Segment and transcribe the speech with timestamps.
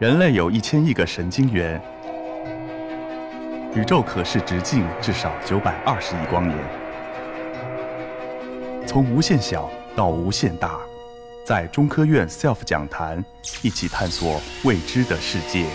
[0.00, 1.78] 人类有一千亿个神经元，
[3.74, 6.58] 宇宙可视直径至少九百二十亿光年。
[8.86, 10.78] 从无限小到无限大，
[11.44, 13.22] 在中科院 SELF 讲坛
[13.60, 15.66] 一起探索未知的世界。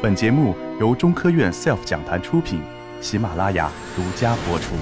[0.00, 2.62] 本节目由中科院 SELF 讲坛出品，
[3.00, 4.76] 喜马拉雅独家播出。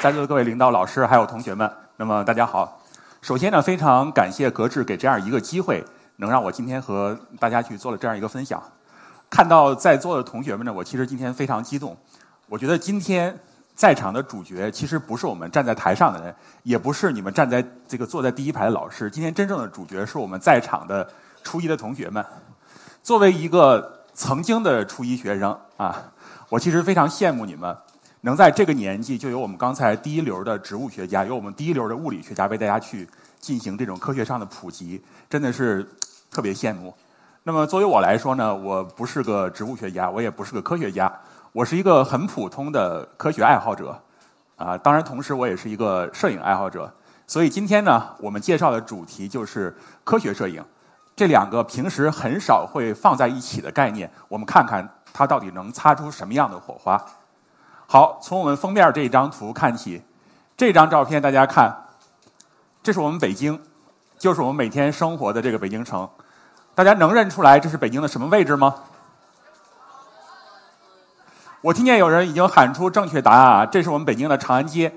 [0.00, 2.77] 在座的各位领导、老师还有同学们，那么大家好。
[3.28, 5.84] 首先呢，非常感谢格致给这样一个机会，
[6.16, 8.62] 能让我今天和大家去做了这样一个分享。
[9.28, 11.94] 看到在座的同学们呢，我其实今天非常激动。
[12.46, 13.38] 我觉得今天
[13.74, 19.10] 在场的主角其实不是我们站在台上的人，也不是你们站在这个坐在第一排的老师。
[19.10, 21.06] 今天真正的主角是我们在场的
[21.42, 22.24] 初一的同学们。
[23.02, 26.02] 作为一个曾经的初一学生啊，
[26.48, 27.76] 我其实非常羡慕你们。
[28.22, 33.08] 能在这个年纪就有我们刚才第一流的植物学家，有我们第一流的物理学家为大家去
[33.38, 35.00] 进行这种科学上的普及，
[35.30, 35.88] 真的是
[36.30, 36.92] 特别羡慕。
[37.44, 41.10] 那么作为我来说呢，我不是个植物学家，我也不是个科学家，
[41.52, 43.98] 我是一个很普通的科学爱好者
[44.56, 44.76] 啊。
[44.76, 46.92] 当然，同时我也是一个摄影爱好者。
[47.26, 50.62] 所以今天呢，我们介绍的主题就是科学摄影，
[51.14, 57.00] 这两个平时很少会放在一起的概念，我们看看它到底能擦出什么样的火花。
[57.90, 60.02] 好，从我们封面这一张图看起，
[60.58, 61.74] 这张照片大家看，
[62.82, 63.58] 这是我们北京，
[64.18, 66.06] 就是我们每天生活的这个北京城。
[66.74, 68.74] 大家能认出来这是北京的什么位置吗？
[71.62, 73.64] 我听见有人已经喊出正确答案啊！
[73.64, 74.92] 这是我们北京的长安街。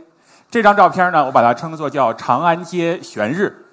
[0.50, 3.68] 这张照片呢，我把它称作叫长安街悬日。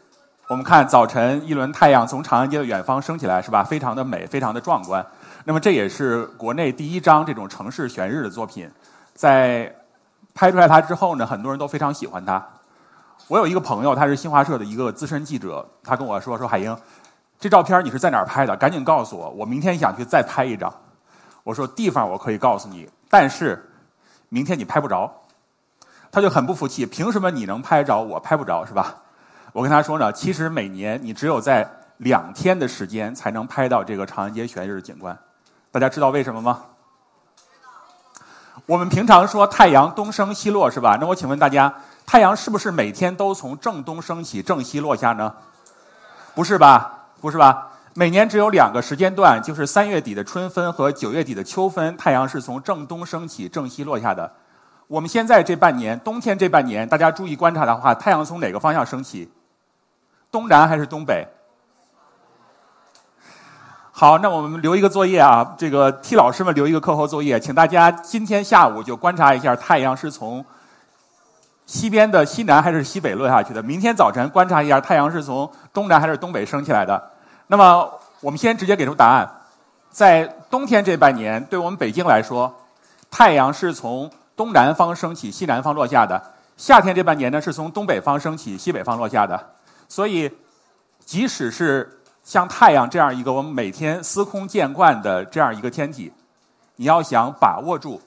[0.47, 3.65] 我们看早晨一轮太阳从长安街的远方升起来，是吧？
[3.65, 5.05] 非常的美，非常的壮观。
[5.43, 8.71] 那么这也是国内第一张这种城市悬日的作品。
[9.19, 9.75] 在
[10.33, 12.41] 拍出来它之后呢，很多人都非常喜欢它。
[13.27, 16.77] 我有一个朋友，他是新华社的一个资深记者，他跟我说：“说海英，
[17.37, 18.57] 这照片你是在哪儿拍的？
[18.57, 20.73] 赶紧告诉我，我明天想去再拍一张。”
[21.43, 23.69] 我说：“地方我可以告诉你，但是
[24.29, 25.13] 明天你拍不着。”
[26.13, 29.03] 他就很不服气：“凭什么你能拍着，我拍不着，是吧？”
[29.53, 35.19] 我跟他说呢：“其实每年你只有在两天的时间才能拍到这个长安街全日的景观。
[35.73, 36.63] 大家知道为什么吗？”
[38.69, 40.99] 我们平常说太阳东升西落是吧？
[41.01, 41.75] 那我请问大家，
[42.05, 45.35] 太阳是不是每天都从正东升起，正西落下呢？
[46.35, 47.07] 不是吧？
[47.19, 47.69] 不是吧？
[47.95, 54.31] 每年只有两个时间段，就是三月底的春分和九月底的秋分，太阳是从正东升起，正西落下的。
[54.87, 59.33] 我们现在这半年，冬天这半年，大家注意观察的话，太阳从哪个方向升起？
[60.31, 61.27] 东南还是东北？
[64.01, 70.45] 好，那我们留一个作业啊，这个替老师们留一个课后作业，请大家今天下午就观察一下太阳是从
[71.67, 73.61] 西边的西南还是西北落下去的。
[73.61, 77.11] 明天早晨观察一下太阳是从东南还是东北升起来的。
[77.49, 79.29] 那么我们先直接给出答案，
[79.91, 82.55] 在冬天这半年，对我们北京来说，
[83.11, 86.17] 太阳是从东南方升起，西南方落下的；
[86.57, 89.45] 夏天这半年呢，是从东北方升起，西北方落下的。
[89.89, 90.31] 所以，
[91.05, 91.98] 即使是
[92.29, 96.13] 像太阳这样一个我们每天司空见惯的这样一个天体，
[96.77, 97.99] 你要想把握住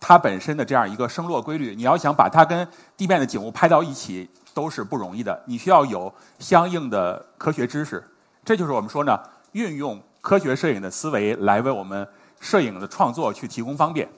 [0.00, 2.66] 它本身的这样一个升落规律，你要想把它跟
[2.96, 5.38] 地面的景物拍到一起，都是不容易的。
[5.44, 8.02] 你需要有相应的科学知识，
[8.46, 9.20] 这就是我们说呢，
[9.52, 12.08] 运用科学摄影的思维来为我们
[12.40, 14.08] 摄影的创作去提供方便。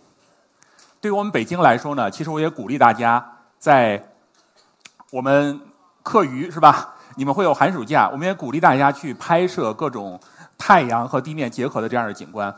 [1.00, 4.00] 对于我们北京来说呢，其实我也鼓励大家在
[5.10, 5.60] 我们
[6.04, 6.94] 课余是吧？
[7.18, 10.20] 你们会有寒暑假，我们也鼓励大家去拍摄各种
[10.56, 12.54] 太阳和地面结合的这样的景观。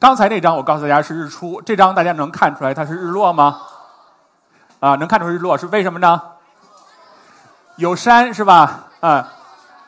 [0.00, 3.60] 刚才那张我告诉大家是日出，这张大家能看出来它是日落吗？
[4.80, 6.20] 啊，能看出日落是为什么呢？
[7.76, 8.88] 有山是吧？
[8.98, 9.32] 啊，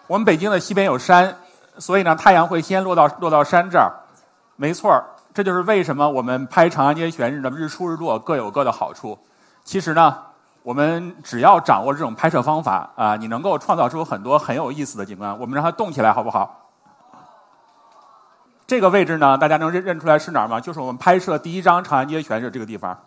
[0.06, 1.36] 我们北京的西边有山，
[1.78, 3.92] 所以呢太阳会先落到落到山这儿。
[4.54, 9.18] 没错儿，这就是为什么我们拍长安街全日的日出日落各有各的好处。
[9.64, 10.18] 其实呢。
[10.66, 15.38] 我们只要掌握这种拍摄方法啊，你能够创造出很多很有意思的景观。
[15.38, 16.72] 我们让它动起来，好不好？
[18.66, 20.60] 这个位置呢，大家能认认出来是哪儿吗？
[20.60, 22.98] 就是我们拍摄第一张长安街悬日这个地方。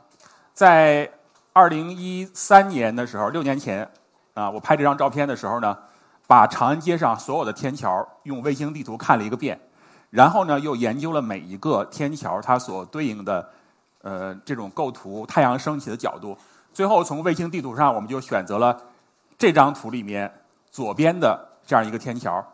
[0.54, 1.12] 在
[1.52, 3.86] 二零一三年的时候，六年前
[4.36, 5.78] 啊，我拍这张照片的时候呢，
[6.28, 9.60] 把长安街上所有的天桥用卫星地图看了一个遍，
[10.12, 13.50] 然后呢，又研究了每一个天桥它所对应的
[14.02, 16.38] 呃这种构图、太阳升起的角度。
[16.74, 18.78] 最后，从卫星地图上，我们就选择了
[19.38, 20.32] 这张图里面
[20.72, 22.46] 左边的这样一个天桥。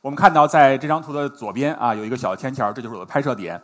[0.00, 3.60] 我们看到，在这张图的左边啊，有一个小天桥，这就是我的拍摄点。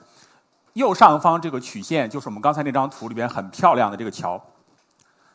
[0.74, 4.42] 右上方这个曲线就是我们刚才那张图里边很漂亮的这个桥。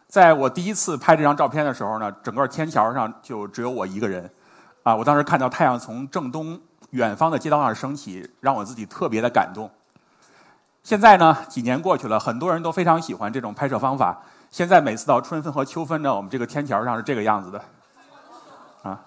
[0.07, 4.29] 在我第一次拍这张照片的时候呢，整个天桥上就只有我一个人，
[4.83, 6.59] 啊，我当时看到太阳从正东
[6.89, 9.71] 远方的街道上升起，让我自己特别的感动。
[10.83, 14.21] 现在呢，几年过去了，很多人都非常喜欢这种拍摄方法。
[14.51, 17.61] 现在每次到春分和秋分呢，我们这个天桥上是这个样子的，
[18.83, 18.99] 啊，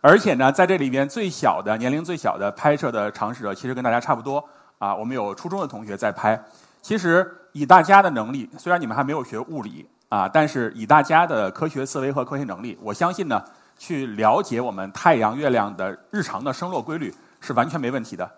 [0.00, 4.42] 而且呢，在这里边最小的年龄最小的拍摄的尝试者，其实跟大家差不多
[4.78, 4.94] 啊。
[4.94, 6.40] 我们有初中的同学在拍，
[6.80, 9.88] 其实以大家的能力，虽然你们还没有学物理。
[10.08, 10.30] 啊！
[10.32, 13.42] 但是以大家的科学思维和科学能力，我相信呢，
[13.76, 18.30] 去了解我们太阳、月亮的日常的升落规律是完全没问题的。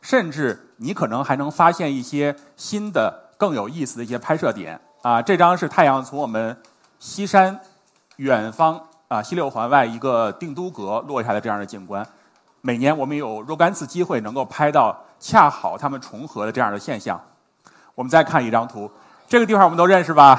[0.00, 4.80] 甚至你可能还能发现一些新的、更有意思的一些拍摄点。
[5.02, 6.54] 啊，这张是太阳从我们
[6.98, 7.58] 西山
[8.16, 12.06] 远方啊西六环外一个定都阁落下的这样的景观。
[12.60, 17.18] 每年我们有若干次机会能够拍到恰好它们重合的这样的现象。
[17.94, 18.90] 我们再看一张图，
[19.26, 20.38] 这个地方我们都认识吧？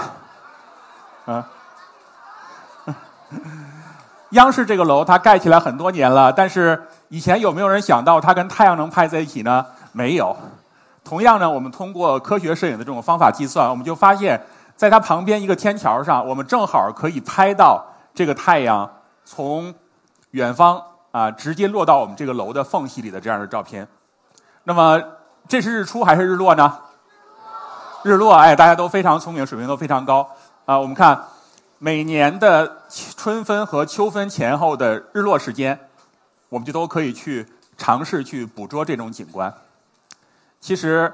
[1.25, 1.47] 啊，
[4.29, 9.65] 央视这个楼它盖起来很多年了，但是以前有没有人想到它跟太阳能拍在一起呢？
[9.91, 10.37] 没有。
[11.11, 14.41] 同样呢，我们通过科学摄影的这种方法计算，我们就发现，
[14.77, 17.85] 在它旁边一个天桥上，我们正好可以拍到
[18.15, 18.89] 这个太阳
[19.25, 19.75] 从
[20.29, 20.81] 远方
[21.11, 23.85] 啊直接落到我们这个楼的缝隙里的这样的照片。
[24.63, 25.03] 那么
[25.49, 26.77] 这是日出还是日落呢？
[28.03, 28.33] 日落。
[28.33, 30.25] 哎，大家都非常聪明，水平都非常高。
[30.63, 31.21] 啊，我们看
[31.77, 32.77] 每年的
[33.17, 35.77] 春分和秋分前后的日落时间，
[36.47, 39.53] 我们就都可以去尝试去捕捉这种景观。
[40.61, 41.11] 其实，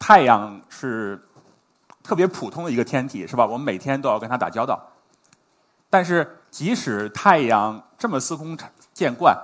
[0.00, 1.18] 太阳是
[2.02, 3.46] 特别普通的一个天体，是吧？
[3.46, 4.84] 我们每天都要跟它打交道。
[5.88, 8.58] 但是，即使太阳这么司空
[8.92, 9.38] 见惯，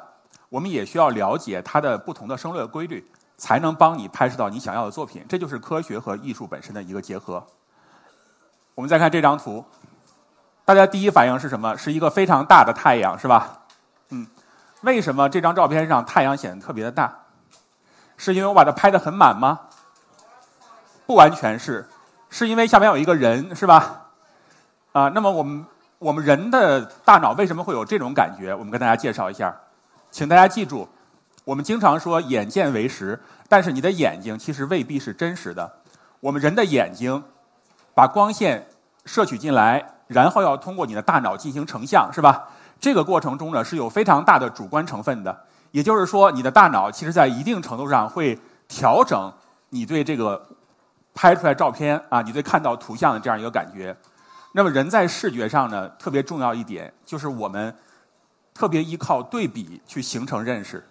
[0.49, 5.25] 我们也需要了解它的不同的升落规律，才能帮你拍摄到你想要的作品。
[5.29, 7.47] 这就是科学和艺术本身的一个结合。
[8.75, 9.65] 我们再看这张图，
[10.65, 11.79] 大家第一反应是什么？
[11.79, 13.61] 是一个非常大的太阳，是吧？
[14.09, 14.27] 嗯，
[14.81, 17.22] 为什么这张照片上太阳显得特别的大？
[18.23, 19.59] 是因为我把它拍的很满吗？
[21.07, 21.85] 不完全是，
[22.31, 24.03] 是因为下面有一个人，是吧？
[24.93, 25.67] 啊，那么我们
[25.99, 28.55] 我们人的大脑为什么会有这种感觉？
[28.55, 29.53] 我们跟大家介绍一下，
[30.13, 30.89] 请大家记住，
[31.45, 35.79] 我们经常说眼见为实，但是你的眼睛其实未必是真实的。
[36.21, 37.25] 我们人的眼睛。
[37.95, 38.67] 把光线
[39.05, 42.49] 摄取进来，然后要通过你的大脑进行成像，是吧？
[42.81, 48.39] 这个过程中呢是有非常大的主观成分的，也就是说，你的大脑其实在一定程度上会
[48.69, 49.33] 调整
[49.71, 50.41] 你对这个
[51.13, 53.95] 拍出来照片啊，你对看到图像的这样一个感觉。
[54.53, 57.75] 那么，人在视觉上呢，特别重要一点就是我们
[58.55, 60.87] 特别依靠对比去形成认识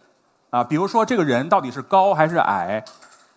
[0.50, 0.64] 啊。
[0.64, 2.84] 比如说，这个人到底是高还是矮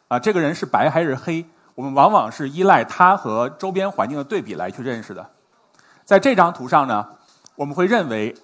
[0.08, 0.18] 啊？
[0.18, 1.44] 这个人是白还是黑？
[1.74, 5.28] 我们往往是依赖他和周边环境的对比来去认识的。
[6.04, 7.06] 在这张图上呢，
[7.54, 8.34] 我们会认为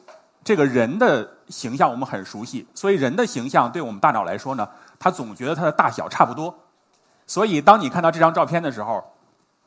[0.43, 6.55] 这个人的形象我们很熟悉，所以人的形象对我们大脑来说呢，它总觉得它的大小差不多。
[7.27, 9.05] 所以当你看到这张照片的时候，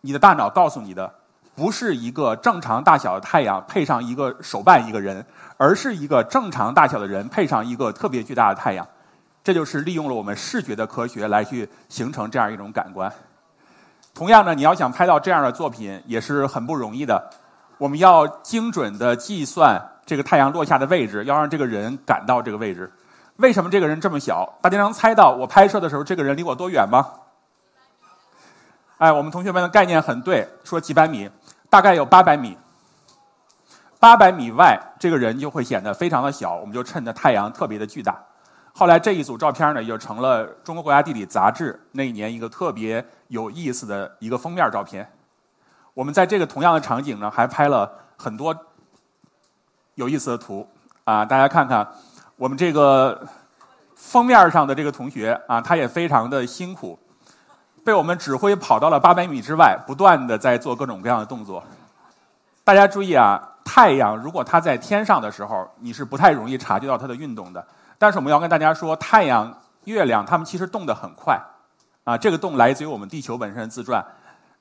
[0.02, 1.14] 你的大脑告诉你的
[1.56, 5.26] 不是一个正常大小的太阳配上一个手办一个人，
[5.58, 8.86] 而是一个正常大小的人配上一个特别巨大的太阳。
[9.44, 13.12] 这就是利用了我们视觉的科学来去形成这样一种感官。
[14.14, 17.30] 同样呢，你要想拍到这样的作品也是很不容易的。
[17.78, 22.92] 我们要精准的计算这个太阳落下的位置，要让这个人赶到这个位置。
[23.38, 24.58] 为什么这个人这么小？
[24.62, 27.10] 大家能猜到我拍摄的时候这个人离我多远吗？
[29.00, 31.30] 哎，我们同学们的概念很对，说几百米，
[31.70, 32.58] 大概有八百米。
[34.00, 38.22] 八百米外，这个人就会显得非常的小，我们就趁着太阳特别的巨大。
[38.74, 45.10] 后来这一组照片呢，就成了中国国家地理杂志那一年一个特别有意思的一个封面照片。
[45.94, 48.54] 我们在这个同样的场景呢，还拍了很多
[49.96, 50.68] 有意思的图
[51.04, 51.88] 啊，大家看看
[52.36, 53.28] 我们这个
[53.96, 56.98] 封面上的这个同学啊，他也非常的辛苦，
[57.84, 61.64] 被我们指挥跑到了八百米之外，不断的在做各种各样的动作。
[62.64, 67.66] 大家注意啊，太阳如果它在天上的时候，你是不太容易察觉到它的运动的。
[67.98, 71.40] 但是我们要跟大家说，太阳、月亮它们其实动得很快，
[72.04, 74.04] 啊，这个动来自于我们地球本身的自转。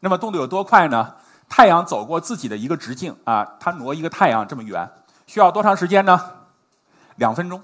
[0.00, 1.14] 那么动得有多快呢？
[1.48, 4.88] 太阳走过自己的一个直径啊，它挪一个太阳这么远，
[5.32, 6.20] 需要多长时间呢？
[7.16, 7.62] 两分钟。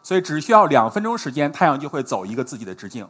[0.00, 3.04] 所以只需要两分钟时间，太阳就会走一个自己的直径。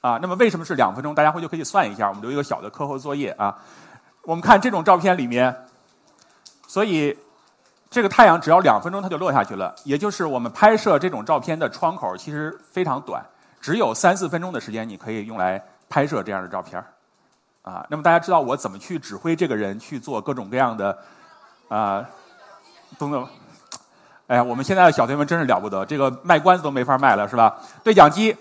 [0.00, 1.14] 啊，那么为什么是两分钟？
[1.14, 3.56] 大家回去可以算一下，我们留一个小的课后作业啊。
[4.22, 5.56] 我们看这种照片里面，
[6.66, 7.16] 所以。
[7.88, 13.22] 这个太阳只要两分钟它就落下去了，也就是我们拍摄这种照片的窗口其实非常短，
[13.60, 16.82] 只有三四分钟的时间你可以用来拍摄这样的照片
[17.60, 17.86] 啊。
[17.90, 20.98] 那么大家知道我怎么去指挥这个人去做各种各样的
[21.68, 22.02] 啊，
[22.98, 23.26] 等等。
[24.28, 27.54] 哎呀，我们现在的小朋友们真是了不得，这个卖关子都没法卖了，是吧？
[27.84, 28.34] 对讲机，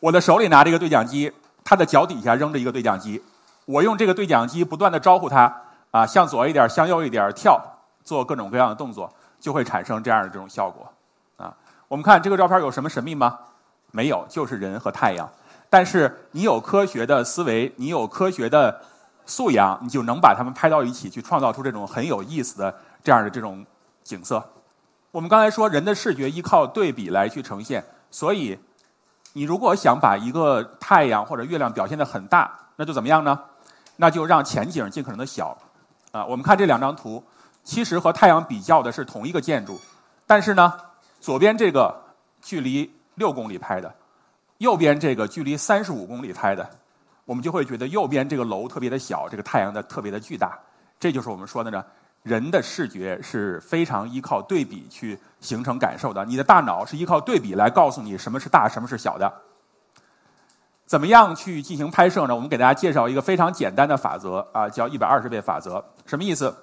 [0.00, 1.32] 我的手里拿着一个对讲机，
[1.64, 3.22] 他的脚底下扔着一个对讲机，
[3.64, 7.58] 我用这个对讲机不断的招呼他啊，向左一点，向右一点，跳，
[8.04, 9.10] 做各种各样的动作，
[9.40, 10.86] 就会产生这样的这种效果
[11.38, 11.54] 啊。
[11.86, 13.38] 我们看这个照片有什么神秘吗？
[13.92, 15.26] 没有，就是人和太阳。
[15.70, 18.82] 但是你有科学的思维，你有科学的
[19.24, 23.64] 素养，你就能把它们拍到一起，去创造出这种很有意思的这样的这种
[24.02, 24.42] 景色。
[25.10, 28.58] 我们刚才说，人的视觉依靠对比来去呈现，所以
[29.32, 33.40] 你如果想把一个太阳或者月亮表现的很大，那就怎么样呢？
[33.96, 35.56] 那就让前景尽可能的小。
[36.12, 37.24] 啊，我们看这两张图，
[37.64, 39.80] 其实和太阳比较的是同一个建筑，
[40.26, 40.72] 但是呢，
[41.20, 41.94] 左边这个
[42.40, 43.94] 距离六公里拍的，
[44.58, 46.68] 右边这个距离三十五公里拍的，
[47.24, 50.58] 我们就会觉得右边这个楼特别的小，这个太阳的特别的巨大。
[51.00, 51.84] 这就是我们说的呢。
[52.28, 59.32] 人的视觉是非常依靠对比去形成感受的，你的大脑是依靠对比来告诉你什么是大，什么是小的。
[60.86, 62.34] 怎么样去进行拍摄呢？
[62.34, 65.84] 我们给大家介绍一个非常简单的法则啊，叫一百二十倍法则。
[66.06, 66.54] 什么意思？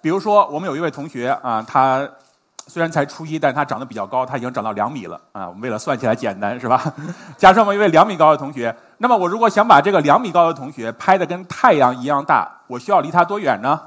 [0.00, 2.08] 比如说，我们有一位同学啊，他
[2.66, 5.46] 虽然才初一，但他长得比较高，他已经长到两米了啊。
[5.46, 6.82] 我们为了算起来简单，是吧？
[7.36, 13.80] 假设我们一位两米高的同学，那么我如果想把这个两米高的同学拍的跟太阳一样大，我需要离他多远呢？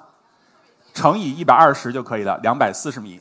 [0.93, 3.19] 乘以一百二十就可以了，两百四十米，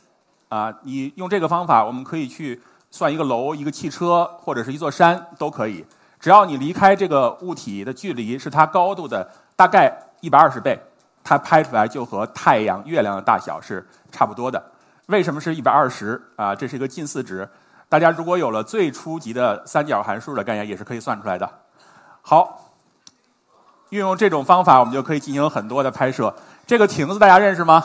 [0.48, 2.60] 啊，你用这个方法，我们可以去
[2.90, 5.84] 算一个楼、一个汽车或者是一座山都可以，
[6.20, 9.26] 只要你离开这个物体的距离是它高度的
[9.56, 10.78] 大概一百二十倍，
[11.24, 14.62] 它拍出来就和太阳、月亮的大小是差不多的。
[15.06, 16.54] 为什么是一百二十啊？
[16.54, 17.48] 这是一个近似值，
[17.88, 21.48] 大家如果有了最初级的三角函数的概念，也是可以算出来的。
[22.20, 22.70] 好，
[23.88, 26.34] 运用这种方法，我们就可以进行很多的拍摄。
[26.66, 27.84] 这个亭子大家认识吗？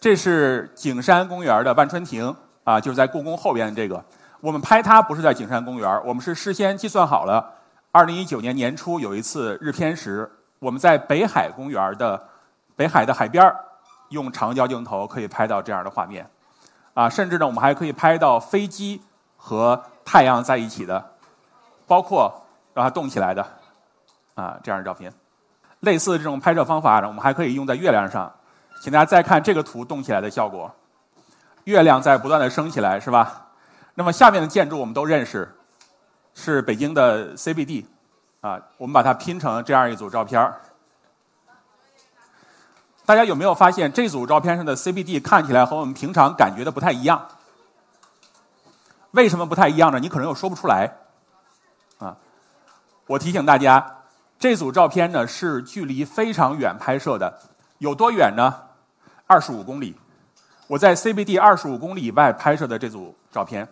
[0.00, 4.02] 这是景山公园的万春亭啊，就是在故宫后边这个。
[4.40, 7.54] 我们拍它不是在景山公园，我们是事先计算好了。
[7.92, 12.28] 二零一九年年初有一次日偏食，我们在北海公园的
[12.76, 13.52] 北海的海边
[14.10, 16.28] 用长焦镜头可以拍到这样的画面
[16.94, 19.02] 啊，甚至呢，我们还可以拍到飞机
[19.36, 21.12] 和太阳在一起的，
[21.86, 22.32] 包括
[22.72, 23.44] 让它动起来的
[24.34, 25.12] 啊这样的照片。
[25.80, 28.32] 类似的这种拍摄方法，我们还可以用在月亮上。
[28.80, 30.72] 请大家再看这个图动起来的效果，
[31.64, 33.48] 月亮在不断的升起来，是吧？
[33.94, 35.52] 那么下面的建筑我们都认识，
[36.32, 37.84] 是北京的 CBD，
[38.40, 40.52] 啊，我们把它拼成这样一组照片
[43.04, 47.26] 大家有没有发现这组照片上的 CBD 看起来和我们平常感觉的不太一样？
[49.10, 49.98] 为什么不太一样呢？
[49.98, 50.92] 你可能又说不出来。
[51.98, 52.16] 啊，
[53.08, 53.97] 我提醒大家。
[54.38, 57.40] 这组照片呢是距离非常远拍摄的，
[57.78, 58.54] 有多远呢？
[59.26, 59.96] 二十五公里。
[60.68, 63.66] 我在 CBD 二十五公里以外拍摄的这组照片，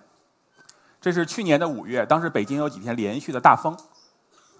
[1.00, 3.76] 这是去年的五月，当时北京有几天连续的大风，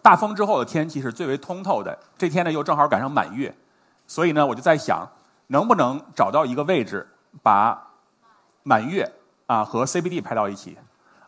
[0.00, 1.98] 大风之后的天气是最为通透的。
[2.16, 3.52] 这天呢又正好赶上满月，
[4.06, 5.08] 所以呢我就在想，
[5.48, 7.08] 能不能找到一个位置，
[7.42, 7.90] 把
[8.62, 9.10] 满月
[9.46, 10.78] 啊和 CBD 拍到一起。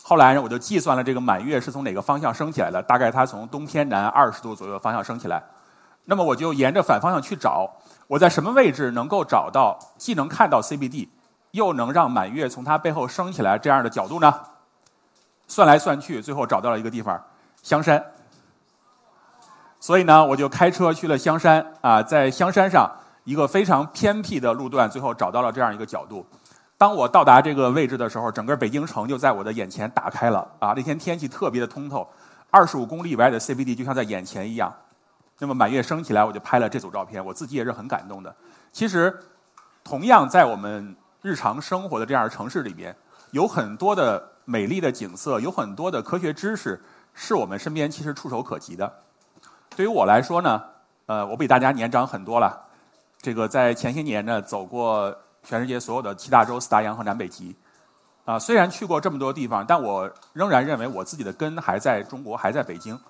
[0.09, 5.45] 后来呢，我就计算了这个满月是从哪个方向升起来的，大概它从东偏南二十度左右的方向升起来。
[6.07, 7.71] 那么我就沿着反方向去找，
[8.07, 11.09] 我在什么位置能够找到既能看到 CBD，
[11.51, 14.35] 又能让满月从它背后升起来这样的角度呢？
[15.47, 17.23] 算来算去，最后找到了一个地方，
[17.63, 18.03] 香山。
[19.79, 22.91] 所以呢，我就开车去了香山啊，在香山上
[23.25, 26.25] 一个非常偏僻的路段，最后找到了这样一个角度。
[26.79, 30.73] 当我到达这个位置的时候，整个北京城就在我的眼前打开了啊！
[30.77, 32.09] 那天天气特别的通透，
[32.51, 34.73] 二十五公里以外的 CBD 就像在眼前一样。
[35.41, 38.33] 那么满月升起来，我就拍了这组照片，我自己也是很感动的。
[38.73, 39.13] 其实，
[39.83, 42.95] 同样在我们日常生活的这样的城市里边，
[43.33, 46.81] 有很多的美丽的景色，有很多的科学知识，
[47.13, 48.93] 是我们身边其实触手可及的。
[49.75, 50.63] 对于我来说呢，
[51.07, 52.67] 呃，我比大家年长很多了。
[53.21, 55.13] 这个在前些年呢，走过。
[55.49, 57.57] 全世界所有的七大洲、四大洋和南北极，
[58.27, 63.01] 啊，虽然去过这么多地方，但我仍然认为我自己的根还在中国，还在北京。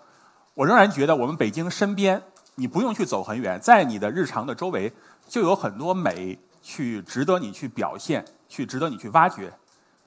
[0.55, 2.23] 我仍然觉得我们北京身边，
[2.55, 4.93] 你不用去走很远，在你的日常的周围，
[5.27, 9.53] 就有很多美去值得你去表现，去值得你去挖掘。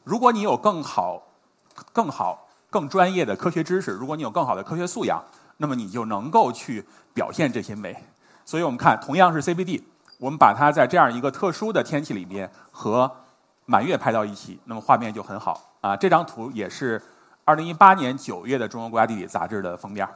[0.06, 1.22] 如果你有更好、
[1.92, 5.22] 更好、更专业的科学知识，如果你有更好的科学素养，
[5.58, 8.06] 那么你就能够去表现这些美。
[8.46, 9.84] 所以我们看，同样是 CBD。
[10.22, 13.12] 我们把它在这样一个特殊的天气里面和
[13.66, 15.98] 满月拍到一起，那么画面就很好啊。
[15.98, 17.02] 这张图也是
[17.46, 20.08] 2018年9月的《中国国家地理》杂志的封面。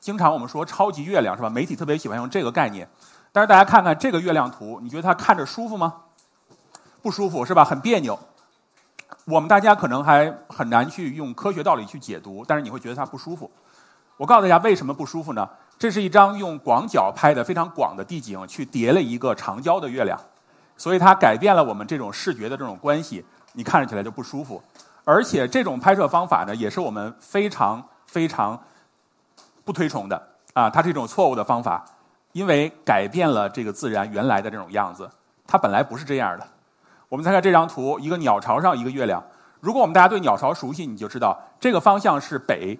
[0.00, 1.50] 经常我们说超级月亮是吧？
[1.50, 2.88] 媒体特别喜欢用这个概念。
[3.30, 5.96] 但是大家看看这个月亮图，你觉得它看着舒服吗？
[7.02, 7.62] 不舒服是吧？
[7.62, 8.18] 很别扭。
[9.26, 13.50] 我们大家可能还很难去用科学道理去解读，但是你会觉得它不舒服。
[14.16, 15.46] 我告诉大家为什么不舒服呢？
[15.80, 20.20] 这是一张用广角拍的非常广的地景，去叠了一个长焦的月亮，
[20.76, 24.62] 所以它改变了我们这种视觉的这种关系，你看着起来就不舒服。
[25.06, 28.62] 而且这种拍摄方法呢，也是我们非常非常
[29.64, 30.22] 不推崇的
[30.52, 31.82] 啊，它是一种错误的方法，
[32.32, 35.10] 因为改变了这个自然原来的这种样子，
[35.46, 36.46] 它本来不是这样的。
[37.08, 39.24] 我们再看这张图，一个鸟巢上一个月亮。
[39.60, 42.78] 如果我们大家对鸟巢熟悉，你就知道这个方向是北，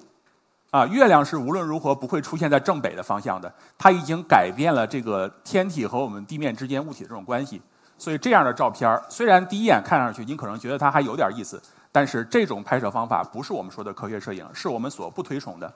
[0.71, 3.53] 啊，月亮是无论如何不会出现在正北的方向的。
[3.77, 7.61] 它已经改变了这个天体和我们地面之间物体的这种关系。
[7.99, 11.61] 所以这样的照片虽然第一眼看上去你可能觉得它还有点意思，
[11.93, 15.71] 但是这种拍摄方法不是我们说的科学摄影，是我们所不推崇的。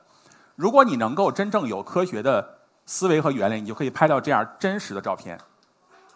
[0.55, 2.49] 如果你能够真正有科学的
[2.87, 5.37] 思维和原理，你就可以拍到这样真实的照片。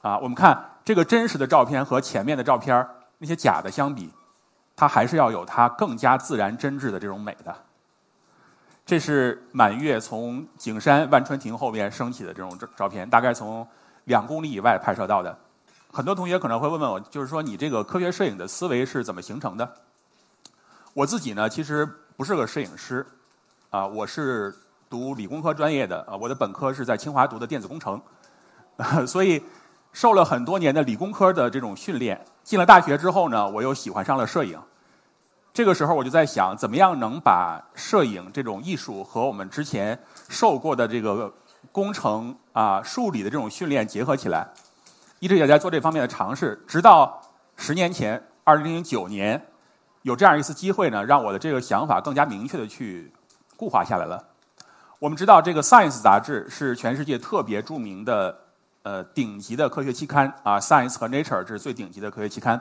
[0.01, 2.87] 啊，我们看这个真实的照片和前面的照片
[3.19, 4.09] 那些假的相比，
[4.77, 7.53] 它还是要有它更加自然真挚的这种美的。
[8.89, 13.69] 这是满月从景山万春亭后面升起的这种照照片，大概从
[14.05, 15.39] 两公里以外拍摄到的。
[15.93, 19.75] 很多同学可能会问问我，就是说你这个科学摄影的思维是怎么形成的？
[20.95, 23.05] 我自己呢，其实不是个摄影师，
[23.69, 24.57] 啊，我是
[24.89, 28.01] 读理工科专业的，啊，我的本科是在清华读的电子工程，
[29.07, 29.43] 所以。
[29.91, 34.61] 受了很多年的理工科的这种训练，进了大学之后呢，我又喜欢上了摄影。
[35.53, 41.33] 这个时候我就在想，怎么样能把摄影这种艺术和我们之前受过的这个
[41.73, 44.47] 工程啊、数理的这种训练结合起来？
[45.19, 47.21] 一直也在做这方面的尝试，直到
[47.57, 49.45] 十年前，二零零九年，
[50.03, 53.13] 有这样一次机会呢，让我的这个想法更加明确的去
[53.57, 54.23] 固化下来了。
[54.99, 58.37] 我们知道，这个《Science》杂志是全世界特别著名的。
[58.85, 62.59] 呃，顶级的科学期刊啊，《Science》和《Nature》这是最顶级的科学期刊。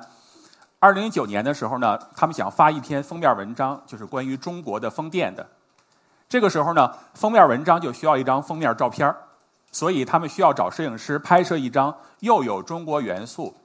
[0.80, 5.48] 二零零九年的时候呢，他们想发一篇封面文章，就是关于中国的风电的。
[6.30, 9.14] 这个时候呢，封面文章就需要一张封面照片
[9.72, 13.56] 所以他们需要找摄影师拍摄一张又有中国元素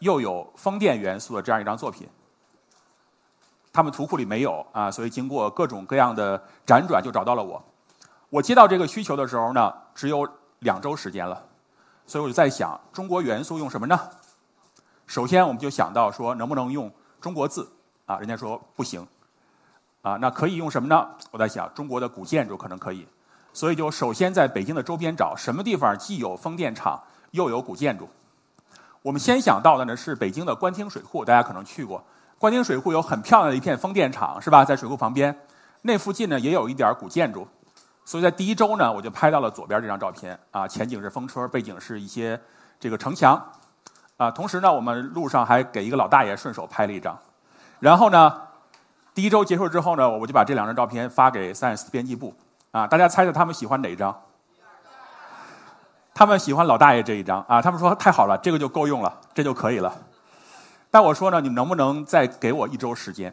[0.00, 2.08] 又有风电元素的这样一张作品。
[3.72, 7.62] 他们图库里没有啊，所以经过各种各样的辗转，就找到了我。
[8.30, 11.40] 我接到这个需求的时候呢，只有两周时间了。
[12.04, 13.98] 所以我就在想，中国元素用什么呢？
[15.08, 17.66] 首先，我们就想到说，能不能用中国字？
[18.04, 19.04] 啊，人家说不行。
[20.02, 21.08] 啊，那可以用什么呢？
[21.30, 23.08] 我在想，中国的古建筑可能可以。
[23.54, 28.06] 所以就首先在北京的周边找什么地方既有风电场又有古建筑。
[29.00, 32.04] 我们先想到的呢是北京的官厅水库，大家可能去过。
[32.38, 34.62] 官厅水库有很漂亮的一片风电场，是吧？
[34.62, 35.34] 在水库旁边，
[35.80, 37.48] 那附近呢也有一点古建筑。
[38.04, 42.38] 所以在第一周呢，我就拍到了左边这张照片啊，前景是风车，背景是一些
[42.78, 43.42] 这个城墙
[44.18, 44.30] 啊。
[44.30, 47.18] 同时呢，我们路上还给一个老大爷顺手拍了一张。
[47.80, 48.42] 然后呢，
[49.14, 52.34] 第一周结束之后呢，我就把这两张照片发给 Science 编辑部
[52.70, 52.86] 啊。
[52.86, 54.14] 大家猜猜他们喜欢哪一张？
[56.12, 57.62] 他们喜欢老大爷这一张啊。
[57.62, 59.96] 他们说太好了，这个就够用了，这就可以了。
[60.90, 63.32] 但我说呢，你们能不能再给我一周时间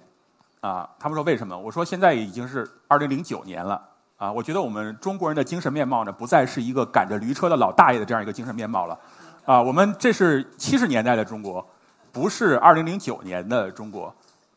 [0.61, 0.89] 啊？
[0.99, 1.57] 他们说为什么？
[1.57, 3.81] 我说现在已经是二零零九年了。
[4.17, 8.97] 啊，我觉得我们中国人的精神面貌呢，不再是一个赶着驴车的老大爷的这样一个精神面貌了。
[9.45, 11.63] 啊，我们这是七十年代的中国，
[12.11, 14.13] 不是二零零九年的中国。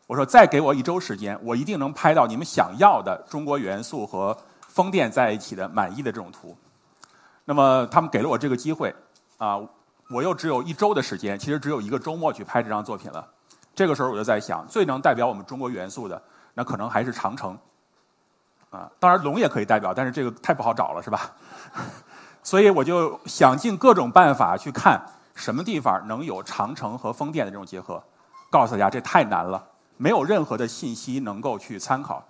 [0.06, 6.56] 我说再给我一周时间，我一定能拍到你们想要的中国元素和风电在一起的满意的这种图。
[7.44, 8.94] 那么他们给了我这个机会，
[9.36, 9.60] 啊，
[10.08, 13.26] 我又只有一周的时间，其实只有一个周末去拍这张作品了。
[13.74, 16.20] 这个时候我就在想，最能代表我们中国元素的，
[16.54, 17.58] 那可能还是长城。
[18.70, 21.30] 啊，当然龙也可以代表，但是这个太不好找了，是吧？
[22.42, 25.00] 所以我就想尽各种办法去看
[25.34, 28.02] 什么地方能有长城和风电的这种结合。
[28.50, 29.62] 告诉大家，这太难了，
[29.96, 32.24] 没有任何的信息能够去参考。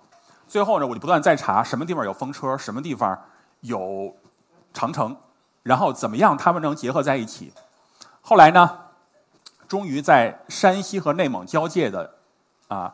[0.47, 3.17] 最后呢，我就不断在查什么地方有风车，什么地方
[3.61, 4.13] 有
[4.73, 5.15] 长城，
[5.63, 7.53] 然后怎么样他们能结合在一起。
[8.21, 8.77] 后来呢，
[9.67, 12.15] 终于在山西和内蒙交界的
[12.67, 12.93] 啊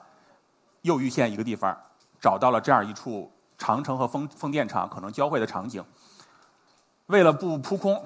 [0.83, 1.75] 右玉县一个地方
[2.21, 3.31] 找到了这样一处。
[3.57, 5.81] 长城和风风电场可能交汇的场景。
[7.07, 8.03] 为了不扑空，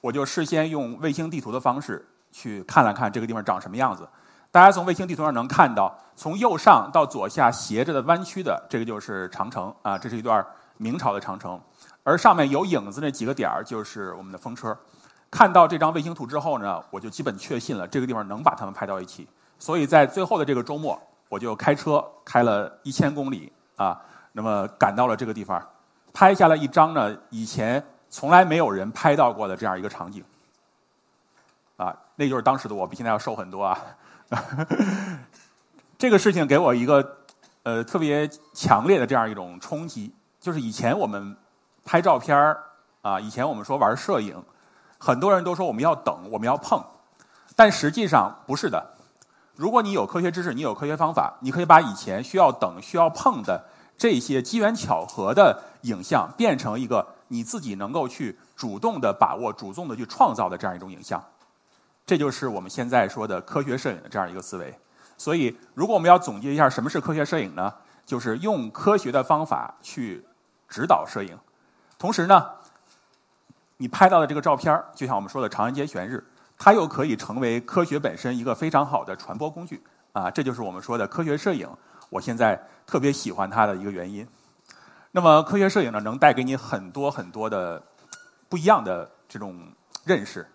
[0.00, 4.08] 我就事先用卫星地图的方式去看了看这个地方长什么样子。
[4.50, 10.44] 大家从卫星地图上能看到，从右上到左下斜着的弯曲的，这个就是长城啊，这是一段
[10.78, 11.60] 明朝的长城。
[12.02, 14.74] 而上面有影子那几个点儿就是我们的风车。
[15.30, 19.28] 看到这张卫星图之后呢，我就基本确信了这个地方能把它们拍到一起。
[19.58, 24.00] 所以在最后的这个周末，我就开车开了一千公里啊。
[24.32, 25.62] 那么赶到了这个地方，
[26.14, 30.24] 拍下了一张呢以前从来没有人拍到过的这样一个场景。
[31.76, 33.78] 啊，那就是当时的我，比现在要瘦很多啊。
[35.96, 37.18] 这个事情给我一个
[37.62, 41.36] 呃特别强烈的这样一种冲击，就是以前我们
[41.84, 42.56] 拍照片
[43.02, 44.42] 啊，以前我们说玩摄影，
[44.98, 46.84] 很多人都说我们要等，我们要碰，
[47.54, 48.94] 但实际上不是的。
[49.54, 53.64] 如果你有科学知识，你有科学方法，你可以把以前需要等、需要碰的
[53.96, 61.22] 这些机缘巧合的影像，变成一个你自己能够去主动的把握、主动的去创造的这样一种影像。
[62.04, 64.74] 这就是我们现在说的科学摄影的这样一个思维。
[65.16, 67.72] 所以，如果我们要总结一下什么是科学摄影呢？
[68.06, 70.24] 就是用科学的方法去
[70.68, 71.36] 指导摄影。
[71.98, 72.50] 同时呢，
[73.76, 76.24] 你拍到的这个照片就像我们说的长安街悬日，
[76.56, 79.82] 它又可以成为科学本身一个非常好的传播工具。
[80.12, 81.68] 啊，这就是我们说的科学摄影。
[82.08, 84.26] 我现在特别喜欢它的一个原因。
[85.18, 87.82] 那么，科学摄影呢，能带给你很多很多的
[88.48, 89.58] 不一样的这种
[90.04, 90.48] 认识。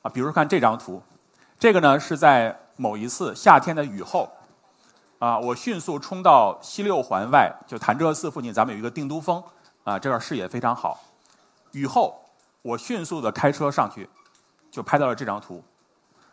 [0.00, 1.02] 啊，比如看这张图，
[1.58, 4.32] 这个呢是在某一次夏天的雨后，
[5.18, 9.44] 啊，我迅速冲到西六环外，就潭柘寺附近，咱们有一个定都峰，
[9.84, 10.98] 啊，这儿视野非常好。
[11.72, 12.18] 雨后，
[12.62, 14.08] 我迅速的开车上去，
[14.70, 15.62] 就拍到了这张图。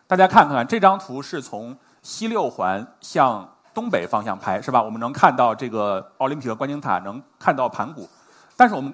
[0.07, 4.81] 大家看看，这张图是从西六环向东北方向拍，是吧？
[4.81, 8.09] 我们能看到这个奥林匹克观景塔，能看到盘古，
[8.55, 8.91] 但是我们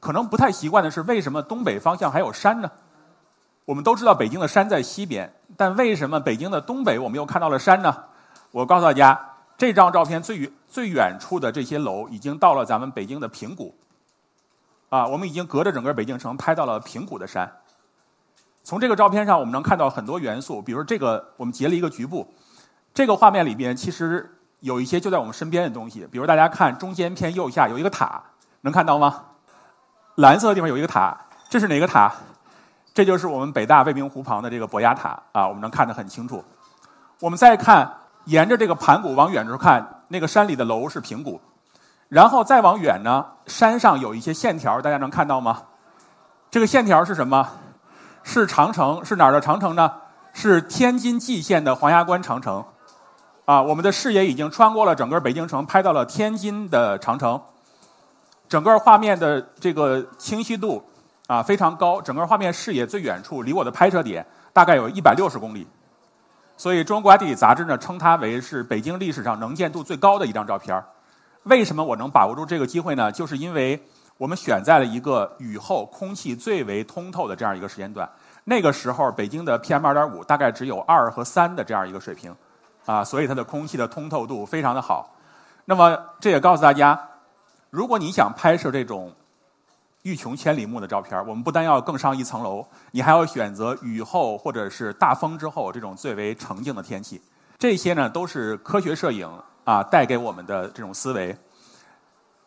[0.00, 2.70] 可能不太习惯的是，为什么东北方向还有山呢？
[3.64, 8.04] 我们都知道北京的山在西边，但为什么北京的东北我们又看到了山呢？
[8.52, 9.20] 我告诉大家，
[9.58, 13.74] 这张照片最远最远处的这些楼已经到了咱们北京的平谷，
[14.88, 17.50] 啊，我们已经隔着整个北京城拍到了平谷的山。
[18.64, 22.26] 从这个照片上，我们能看到很多元素，比如这个我们截了一个局部，
[22.94, 28.22] 这个画面里边其实有一些就在我们身边的东西，比如大家看中间偏右下有一个塔，
[28.60, 29.24] 能看到吗？
[30.16, 31.16] 蓝色的地方有一个塔，
[31.48, 32.12] 这是哪个塔？
[32.92, 36.44] 这就是我们北大未名湖旁的这个博雅塔啊，我们能看得很清楚。
[37.20, 37.90] 我们再看，
[38.24, 41.40] 沿着这个盘古往远处看，那个山里的楼是平谷，
[42.10, 45.62] 然后再往远呢，山上有一些线条，大家能看到吗？
[46.50, 47.48] 这个线条是什么？
[48.22, 49.90] 是长城，是哪儿的长城呢？
[50.34, 52.62] 是天津蓟县的黄崖关长城。
[53.52, 57.38] 啊，我们的视野已经穿过了整个北京城，拍到了天津的长城，
[58.48, 60.82] 整个画面的这个清晰度。
[61.26, 65.66] 啊，非常高，整个画面视野最远处离我的拍摄点大概有一百六十公里，
[66.56, 70.82] 所以《中国地理》杂志呢称它为是北京历史上能见度最高的一张照片
[71.44, 73.10] 为什么我能把握住这个机会呢？
[73.10, 73.80] 就是因为
[74.18, 78.08] 我们选在了一个雨后空气最为通透的这样一个时间段。
[78.44, 82.34] 那个时候，北京的 PM 二点五大概只有二和三的这样一个水平，
[82.86, 85.14] 啊，所以它的空气的通透度非常的好。
[85.64, 86.98] 那么这也告诉大家，
[87.70, 89.12] 如果你想拍摄这种。
[90.04, 97.22] 欲穷千里目的照片我们不但要更上一层楼，你还要选择雨后或者是大风之后这种最为澄净的天气。
[97.56, 99.30] 这些呢，都是科学摄影
[99.62, 101.36] 啊带给我们的这种思维。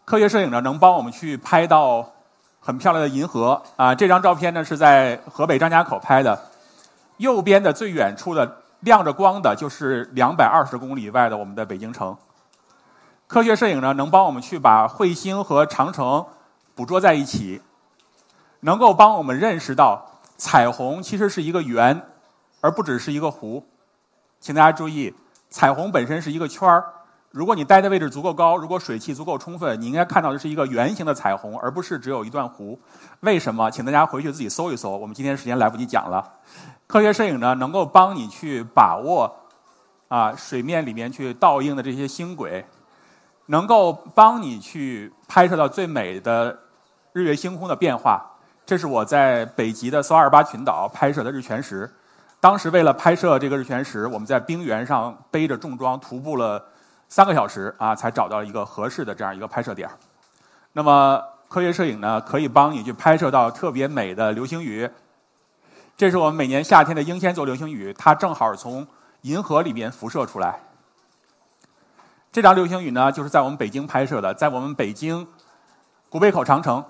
[0.04, 2.06] 科学摄影呢，能帮我们去拍到
[2.60, 3.95] 很漂亮的银河啊。
[3.95, 6.38] 这张照片呢，是在河北张家口拍的。
[7.19, 12.15] 右边的最远处的亮着光的，就是两百二十公里外的我们的北京城。
[13.28, 16.26] 科学摄影呢，能帮我们去把彗星和长城。
[16.76, 17.62] 捕捉在一起，
[18.60, 22.06] 能够帮我们认识到彩虹其实是一个圆，
[22.60, 23.63] 而不只是一个弧。
[24.41, 25.15] 请大家注意，
[25.50, 26.84] 彩虹本身是一个圈儿。
[27.36, 32.80] 如果你待的位置足够高，如果水汽足够充分，你应该看到的是一个圆形的彩虹，而不是只有一段弧。
[33.19, 33.69] 为什么？
[33.69, 34.91] 请大家回去自己搜一搜。
[34.91, 36.26] 我们今天时间来不及讲了。
[36.88, 39.30] 科学摄影呢，能够帮你去把握
[40.08, 42.65] 啊水面里面去倒映的这些星轨，
[43.48, 46.58] 能够帮你去拍摄到最美的。
[47.12, 48.26] 日月星空的变化，
[48.65, 51.93] 这是我在北极的索尔巴群岛拍摄的日全食。
[52.39, 56.63] 当时为了拍摄这个日全食，我们在冰原上背着重装徒步了
[57.08, 59.89] 三个小时啊，才找到一个合适的这样一个拍摄点。
[60.74, 64.89] 那么科学摄影呢，可以帮你去拍摄到特别美的流星雨。
[65.96, 68.86] 这是我们每年夏天的英仙座流星雨，它正好从
[69.22, 70.60] 银河里面辐射出来。
[72.32, 75.28] 这张流星雨呢，就是在我们北京拍摄的，在我们北京
[76.10, 76.84] 古北口长城。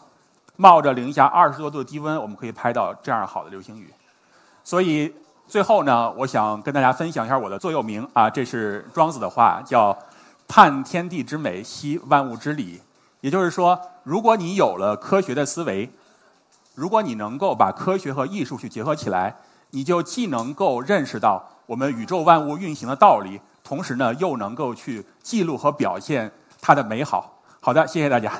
[0.57, 3.93] 冒着零下二十多度的低温，我们可以拍到这样好的流星雨。
[4.63, 5.13] 所以
[5.47, 9.97] 最后呢，我想跟大家分享一下我的座右铭啊，这是庄子的话，叫
[10.47, 12.81] “探天地之美，惜万物之理”。
[13.21, 15.89] 也就是说，如果你有了科学的思维，
[16.73, 19.35] 如果你能够把科学和艺术去结合起来，
[19.69, 27.39] 你就既能够认识到我们宇宙万物运行的道理，同时呢，又能够去记录和表现它的美好。
[27.61, 28.33] 好的，谢谢大家。